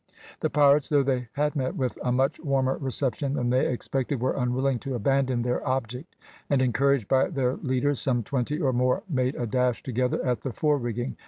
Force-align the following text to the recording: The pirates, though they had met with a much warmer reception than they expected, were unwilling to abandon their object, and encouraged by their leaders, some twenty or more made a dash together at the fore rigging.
The 0.39 0.49
pirates, 0.49 0.89
though 0.89 1.03
they 1.03 1.27
had 1.33 1.55
met 1.55 1.75
with 1.75 1.99
a 2.01 2.11
much 2.11 2.39
warmer 2.39 2.75
reception 2.77 3.35
than 3.35 3.51
they 3.51 3.67
expected, 3.71 4.19
were 4.19 4.33
unwilling 4.35 4.79
to 4.79 4.95
abandon 4.95 5.43
their 5.43 5.63
object, 5.67 6.15
and 6.49 6.59
encouraged 6.59 7.07
by 7.07 7.27
their 7.27 7.57
leaders, 7.57 7.99
some 7.99 8.23
twenty 8.23 8.59
or 8.59 8.73
more 8.73 9.03
made 9.07 9.35
a 9.35 9.45
dash 9.45 9.83
together 9.83 10.19
at 10.25 10.41
the 10.41 10.53
fore 10.53 10.79
rigging. 10.79 11.17